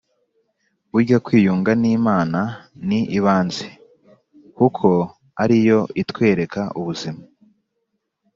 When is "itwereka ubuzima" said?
6.01-7.23